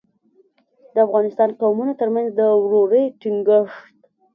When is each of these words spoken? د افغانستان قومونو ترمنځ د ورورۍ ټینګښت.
د 0.93 0.95
افغانستان 1.07 1.49
قومونو 1.61 1.93
ترمنځ 2.01 2.27
د 2.39 2.41
ورورۍ 2.63 3.03
ټینګښت. 3.19 3.79